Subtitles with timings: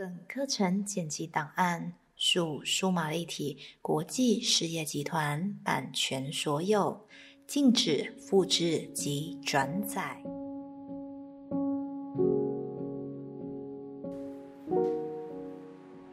[0.00, 7.06] 本课程剪辑档案属数码立体国际事业集团版权所有，
[7.46, 10.24] 禁止复制及转载。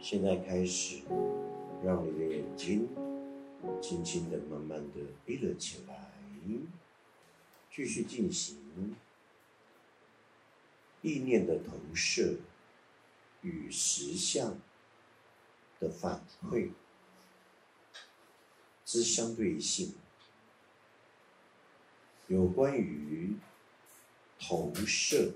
[0.02, 1.02] 现在开始，
[1.82, 2.90] 让你的眼睛
[3.82, 6.12] 轻轻的、慢慢的闭了起来，
[7.74, 8.58] 继续进行
[11.02, 12.36] 意念的投射
[13.42, 14.60] 与实相
[15.80, 16.72] 的反馈
[18.84, 19.96] 之相对性，
[22.28, 23.36] 有关于
[24.40, 25.34] 投射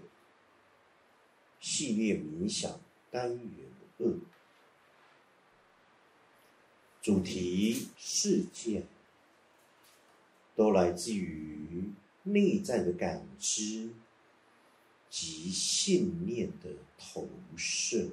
[1.60, 4.20] 系列冥想单元二。
[7.02, 8.88] 主题事件
[10.56, 11.92] 都来自于
[12.24, 13.90] 内在的感知
[15.12, 18.10] 及信念的投射。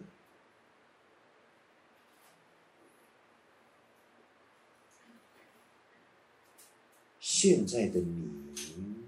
[7.20, 9.06] 现在的你，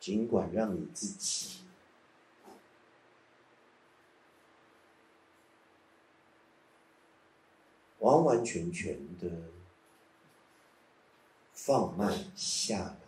[0.00, 1.60] 尽管让你自己。
[8.00, 9.30] 完完全全的
[11.54, 13.03] 放慢下来，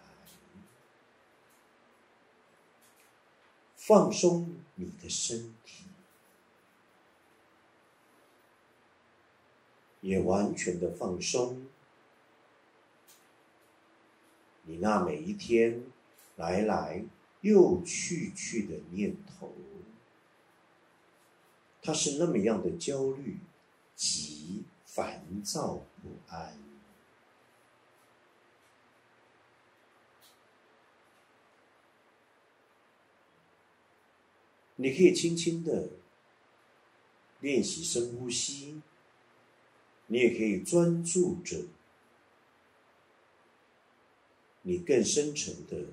[3.86, 5.84] 放松你的身体，
[10.00, 11.64] 也完全的放松
[14.64, 15.84] 你那每一天
[16.34, 17.04] 来来
[17.42, 19.52] 又去去的念头，
[21.80, 23.38] 它是那么样的焦虑
[23.94, 24.64] 及。
[24.96, 26.58] 烦躁不安，
[34.76, 35.90] 你可以轻轻的
[37.40, 38.80] 练习深呼吸，
[40.06, 41.64] 你也可以专注着，
[44.62, 45.86] 你更深层的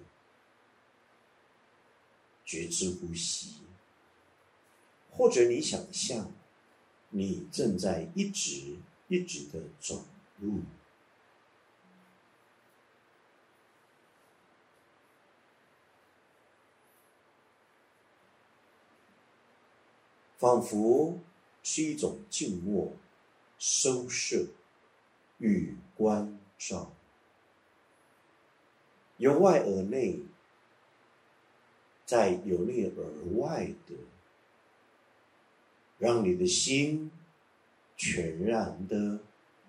[2.45, 3.55] 觉知呼吸，
[5.11, 6.31] 或者你想象
[7.09, 8.77] 你正在一直。
[9.09, 10.05] 一直的走
[10.39, 10.61] 路，
[20.43, 21.17] 仿佛
[21.63, 22.91] 是一种静默、
[23.57, 24.45] 收摄
[25.37, 26.91] 与关照，
[29.15, 30.19] 由外而内，
[32.05, 33.95] 在由内而外的，
[35.97, 37.09] 让你的心。
[37.95, 39.19] 全然的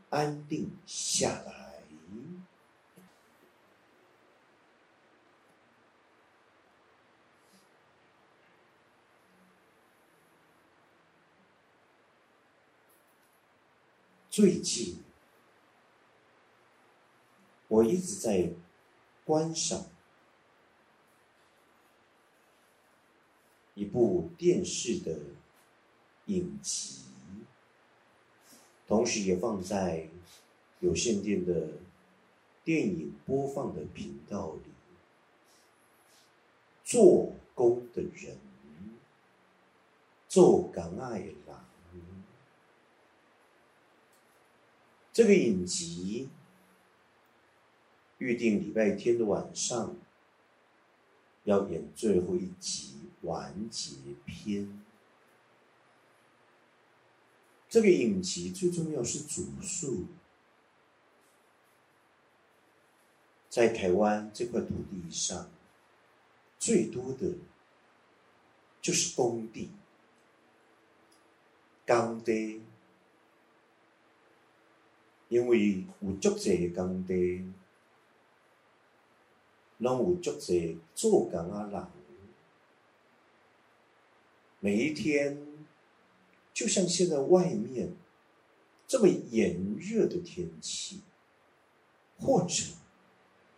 [0.08, 1.73] 安定下来，
[14.34, 14.96] 最近
[17.68, 18.50] 我一直在
[19.24, 19.86] 观赏
[23.76, 25.16] 一部电视的
[26.26, 27.02] 影集。
[28.88, 30.08] 同时也放在
[30.80, 31.68] 有线电的
[32.64, 34.72] 电影播放的频道里。
[36.84, 38.36] 做工的人，
[40.28, 41.63] 做港爱郎。
[45.14, 46.28] 这个影集
[48.19, 49.94] 预定礼拜天的晚上
[51.44, 53.94] 要演最后一集完结
[54.26, 54.82] 篇。
[57.69, 60.06] 这个影集最重要是主述，
[63.48, 65.48] 在台湾这块土地上，
[66.58, 67.34] 最多的
[68.82, 69.70] 就是工地、
[71.86, 72.62] 工地，
[75.34, 77.44] 因为有足济工地，
[79.78, 81.86] 拢有足济做工啊人，
[84.60, 85.36] 每一天。
[86.52, 87.92] 就像现在外面
[88.86, 91.00] 这么炎热的天气，
[92.16, 92.62] 或者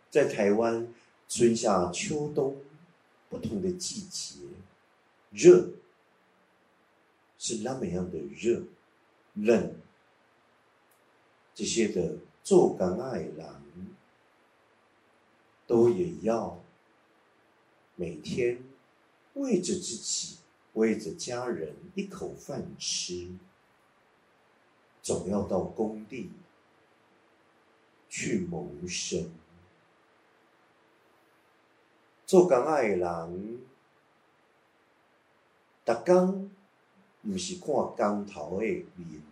[0.09, 0.91] 在台湾
[1.29, 2.57] 春夏秋冬
[3.29, 4.39] 不同的季节，
[5.29, 5.73] 热
[7.37, 8.63] 是那么样的热，
[9.35, 9.75] 冷
[11.57, 13.63] 这些的做感爱郎
[15.65, 16.61] 都也要
[17.95, 18.61] 每天
[19.33, 20.37] 为着自己。
[20.73, 23.31] 为着家人一口饭吃，
[25.01, 26.29] 总要到工地
[28.07, 29.31] 去谋生。
[32.27, 33.59] 做工爱人，
[35.83, 36.51] 逐工
[37.23, 38.65] 毋是看工头的
[38.95, 39.23] 面。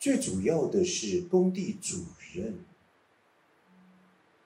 [0.00, 2.58] 最主要的是工地主任，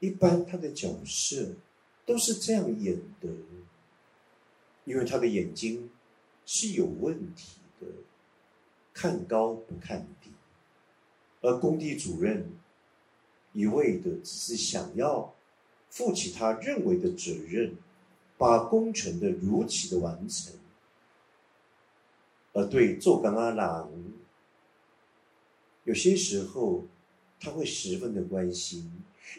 [0.00, 1.54] 一般他的角色
[2.04, 3.28] 都是这样演的，
[4.84, 5.88] 因为他的眼睛
[6.44, 7.86] 是有问题的，
[8.92, 10.32] 看高不看低，
[11.40, 12.50] 而工地主任
[13.52, 15.32] 一味的只是想要
[15.88, 17.76] 负起他认为的责任，
[18.36, 20.52] 把工程的如期的完成，
[22.54, 23.88] 而对做工阿郎。
[25.84, 26.84] 有些时候
[27.40, 28.90] 他会十分的关心，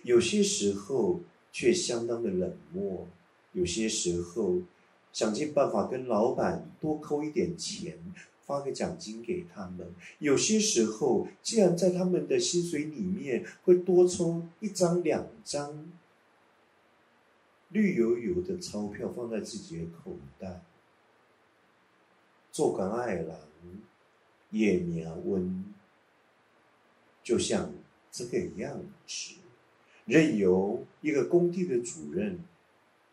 [0.04, 1.22] 有些时候
[1.52, 3.08] 却相当的冷漠，
[3.54, 4.60] 有些时候
[5.12, 7.98] 想尽办法跟老板多扣一点钱，
[8.46, 9.88] 发个奖金给他们；
[10.20, 15.90] 有些时候竟然在他们的薪水里面会多抽一张两张
[17.70, 20.62] 绿油油的钞票放在自己的口袋。
[22.52, 23.38] 做港爱郎，
[24.52, 25.75] 叶苗温。
[27.26, 27.74] 就像
[28.12, 29.34] 这个样子，
[30.06, 32.40] 任由一个工地的主任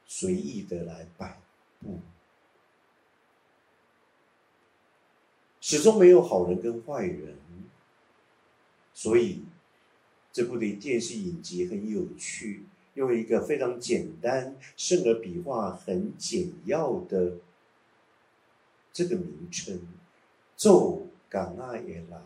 [0.07, 1.41] 随意的来摆
[1.81, 1.99] 布，
[5.63, 7.39] 始终没有好人跟坏人。
[8.93, 9.45] 所以
[10.31, 17.39] 这部的电视影集很有趣，用一个非常简单、甚而笔画很简要的
[18.93, 19.81] 这个名称——
[20.55, 22.23] 奏港阿耶拉。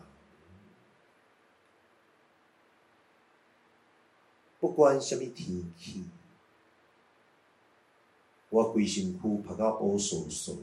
[4.59, 6.05] 不管什么天气，
[8.49, 10.57] 我规身躯拍到乌嗖嗖。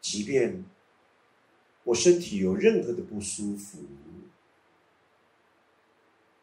[0.00, 0.64] 即便
[1.84, 3.78] 我身体有任何的不舒服，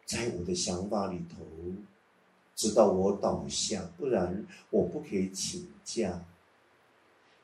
[0.06, 1.46] 在我的想法里头，
[2.56, 6.26] 直到我倒下，不然我不可以请假，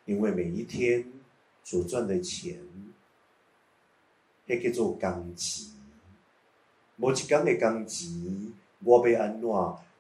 [0.06, 1.12] 因为每一天
[1.64, 2.62] 所赚的钱，
[4.46, 5.79] 还叫做钢筋。
[7.00, 8.54] 无一工的工钱，
[8.84, 9.48] 我要安怎？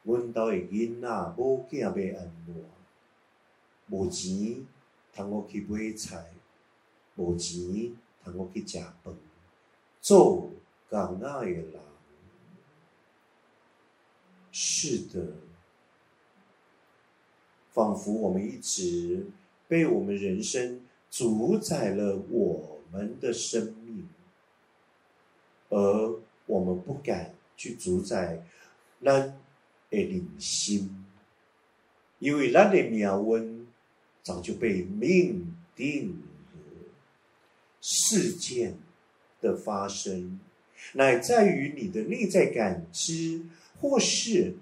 [0.03, 1.07] 阮兜的囡仔
[1.37, 2.53] 某囝要安怎？
[3.87, 4.67] 无钱，
[5.13, 6.25] 通我去买菜；
[7.15, 9.13] 无钱，通我去食饭。
[10.01, 10.51] 做
[10.89, 11.73] 工仔的人，
[14.51, 15.35] 是的，
[17.71, 19.25] 仿佛我们一直
[19.69, 24.09] 被我们人生主宰了我们的生命，
[25.69, 26.19] 而。
[26.49, 28.41] 我们不敢去主宰
[29.05, 29.39] 咱
[29.91, 31.05] 的灵心，
[32.17, 33.67] 因为咱的命运
[34.23, 36.15] 早就被命定了。
[37.81, 38.73] 事件
[39.39, 40.39] 的发生，
[40.93, 43.45] 乃在于你的内在感知，
[43.79, 44.55] 或是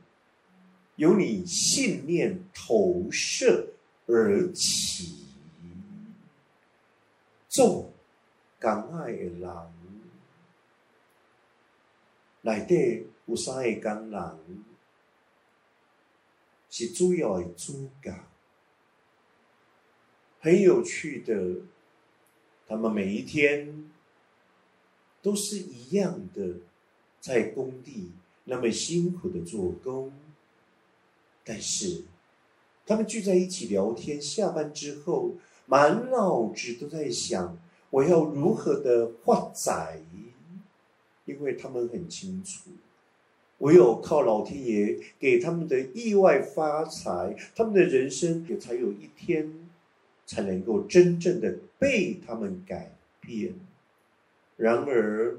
[0.98, 3.70] 由你信念投射
[4.08, 5.24] 而起。
[7.48, 7.90] 众
[8.60, 9.42] 敢爱的人。
[12.48, 14.64] 内底有三个工人
[16.70, 18.14] 是主要的主角，
[20.40, 21.64] 很有趣的。
[22.66, 23.92] 他们每一天
[25.22, 26.56] 都是一样的，
[27.20, 28.12] 在工地
[28.46, 30.14] 那么辛苦的做工，
[31.44, 32.06] 但是
[32.86, 35.36] 他们聚在一起聊天，下班之后
[35.66, 37.58] 满脑子都在想：
[37.90, 40.02] 我要如何的发财。
[41.28, 42.72] 因为他们很清楚，
[43.60, 49.54] 唯有靠老天爷给他们的意外发财，他们的人生也才有一天
[50.26, 53.54] 才能够真正的被他们改变。
[54.56, 55.38] 然而，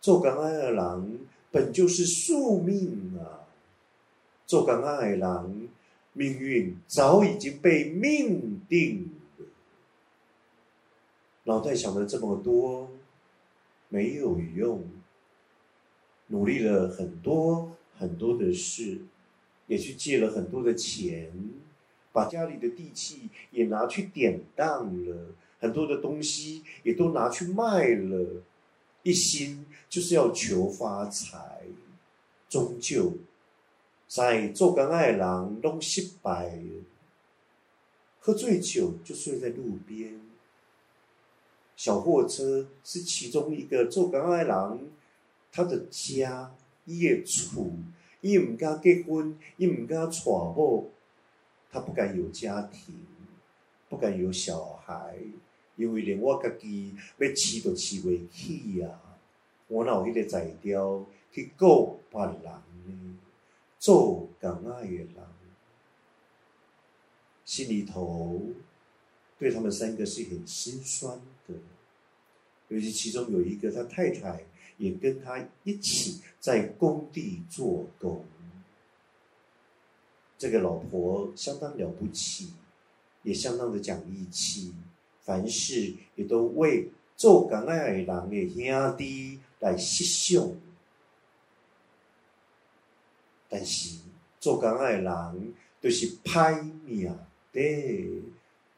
[0.00, 1.18] 做港爱二郎
[1.50, 3.48] 本就是宿命啊！
[4.46, 5.68] 做港爱二郎
[6.12, 9.46] 命运早已经被命定了，
[11.44, 12.90] 脑袋想了这么多
[13.88, 14.84] 没有用。
[16.30, 19.00] 努力了很多很多的事，
[19.66, 21.32] 也去借了很多的钱，
[22.12, 28.42] 把家里的地契也拿去典当了，很多的东西也都拿去卖了，
[29.02, 31.62] 一心就是要求发财，
[32.48, 33.14] 终究
[34.06, 36.84] 在做个爱郎都失败了，
[38.20, 40.20] 喝醉酒就睡在路边，
[41.74, 44.78] 小货车是其中一个做个爱郎。
[45.52, 46.54] 他的家，
[46.84, 47.70] 伊的厝，
[48.20, 50.90] 伊唔敢结婚，伊唔敢娶某，
[51.70, 52.94] 他不敢有家庭，
[53.88, 55.16] 不敢有小孩，
[55.76, 59.18] 因为连我家己要饲都饲袂起啊！
[59.68, 63.18] 我哪有迄个才调去顾别人呢？
[63.78, 65.14] 做工仔的人，
[67.44, 68.42] 心里头
[69.38, 71.54] 对他们三个是很心酸的。
[72.68, 74.44] 尤其其中有一个，他太太
[74.80, 78.24] 也跟他一起在工地做工。
[80.38, 82.54] 这个老婆相当了不起，
[83.22, 84.72] 也相当的讲义气，
[85.22, 90.50] 凡事也都为做工爱的人的兄弟来设想。
[93.50, 93.98] 但是
[94.40, 97.14] 做工爱的人就是歹命
[97.52, 98.22] 的，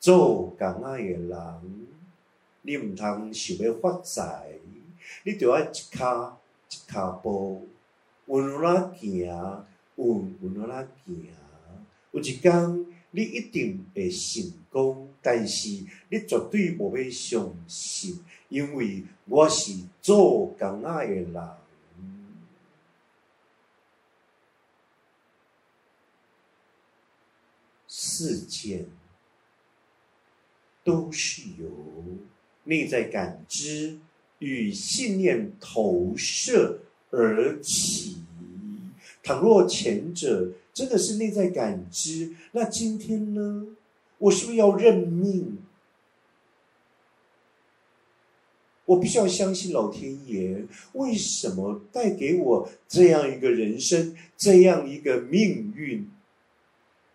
[0.01, 1.89] 做工爱的人。
[2.65, 4.49] 你唔通想要发财，
[5.25, 6.35] 你着爱一骹
[6.69, 7.69] 一骹步，
[8.27, 9.27] 稳稳啊行，
[9.97, 11.29] 稳稳啊行。
[12.11, 15.69] 有一天，你一定会成功，但是
[16.11, 21.51] 你绝对无要相信，因为我是做工仔诶人。
[27.87, 28.87] 事件
[30.83, 31.69] 都是由。
[32.65, 33.99] 内在感知
[34.43, 36.81] 与信念投射
[37.11, 38.19] 而起。
[39.23, 43.69] 倘若前者真的是内在感知，那今天呢？
[44.19, 45.59] 我是不是要认命？
[48.85, 56.11] 我必须要相信老天爷，为什么带给我这样一个人生，这样一个命运？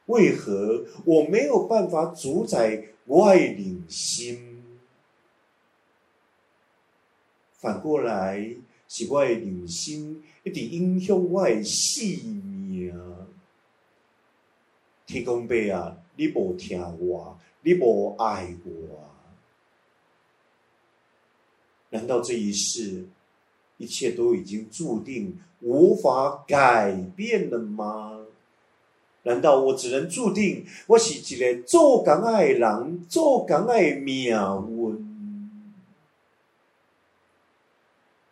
[0.06, 4.47] 为何我没有办法主宰外领心？
[7.68, 8.56] 反过来，
[8.88, 12.34] 是我的人生一直影响我的性
[12.70, 12.98] 命。
[15.06, 19.10] 天公伯啊，你无听我，你无爱我，
[21.90, 23.06] 难道这一世
[23.76, 28.28] 一切都已经注定无法改变了吗？
[29.24, 35.06] 难道我只能注定我是一个做工爱人，做工爱命运？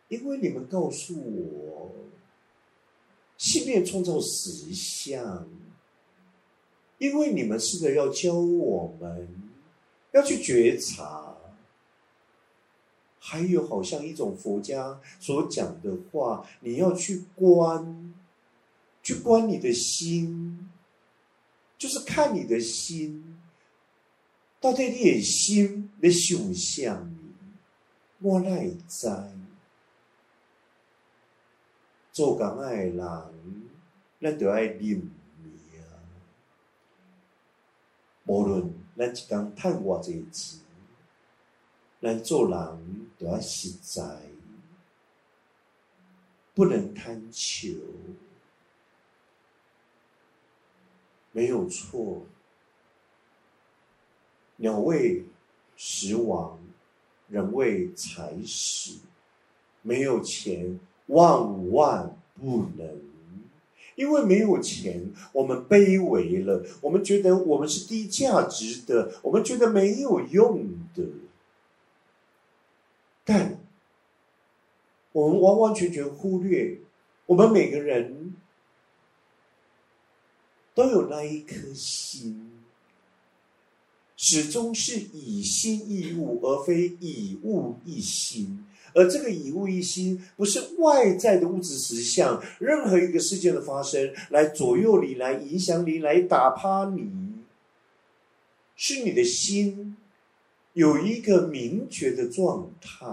[0.08, 1.92] 因为你们告诉我，
[3.38, 5.48] 信念创造实相。
[6.98, 9.28] 因为你们是的要教我们
[10.14, 11.36] 要去觉察，
[13.20, 18.14] 还有好像一种佛家所讲的话，你要去观，
[19.04, 20.70] 去观你的心，
[21.78, 23.38] 就是看你的心，
[24.62, 27.06] 到底你的心在想什
[28.22, 29.32] 我奈在。
[32.16, 33.70] 做工仔诶人，
[34.22, 35.12] 咱着爱认命。
[38.26, 40.62] 无论咱一工趁偌济钱，
[42.02, 44.22] 咱做人着爱实在，
[46.54, 47.68] 不能贪求。
[51.34, 52.26] 没有错，
[54.56, 55.26] 鸟为
[55.76, 56.58] 食亡，
[57.28, 59.02] 人为财死。
[59.82, 60.80] 没有钱。
[61.08, 63.02] 万万不能，
[63.96, 71.04] 因为没有钱，我们卑微了，我们觉得我们是低价值的，我们觉得没有用的。
[73.24, 73.60] 但
[75.12, 76.80] 我们完完全全忽略，
[77.26, 78.36] 我们每个人
[80.74, 82.52] 都有那一颗心，
[84.18, 88.66] 始终是以心易物，而非以物易心。
[88.96, 97.12] 而这个以物易心，不是外在的物质实相，任何一个事件的发生来左右你，来影响你，来打趴你，
[98.78, 99.98] 是你的心
[100.72, 103.06] 有一个明觉的状态，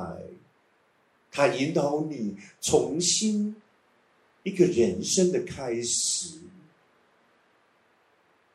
[1.33, 3.57] 它引导你重新
[4.45, 6.39] 一个人生的开始，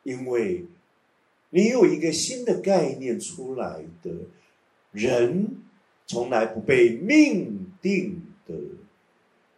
[0.02, 0.64] 因为
[1.50, 4.10] 你有一个新的概念出来的
[4.92, 5.58] 人。
[6.08, 8.54] 从来不被命定的，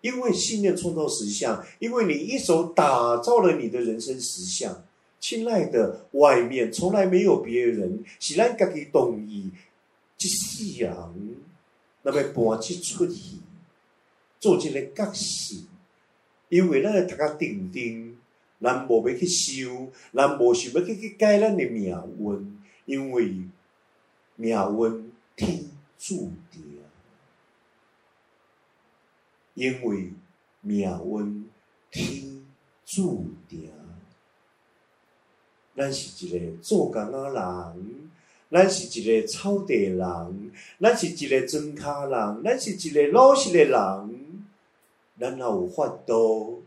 [0.00, 4.82] 因为信念创造实相，因为你一手打造了你的人生实相。
[5.20, 9.50] 亲爱的，外面从来没有别人，是咱家己同意，
[10.18, 10.92] 一世人
[12.02, 13.36] 那么搬起出去，
[14.40, 15.54] 做一个角色，
[16.48, 18.16] 因为咱个大家定定，
[18.60, 23.34] 咱无要去修，咱无想要去去改咱的命运，因为
[24.34, 25.69] 命运天。
[26.02, 26.62] 注定，
[29.52, 30.14] 因为
[30.62, 31.50] 命运
[31.90, 32.46] 天
[32.86, 33.70] 注定，
[35.76, 38.10] 咱是一个做工仔人，
[38.50, 44.46] 咱是一个草地人，咱是一个砖卡人，咱是一个老实的人，
[45.18, 46.64] 咱也有法度，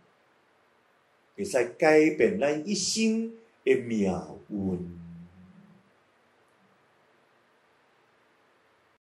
[1.36, 4.14] 会使改变咱一生的命
[4.50, 5.03] 运。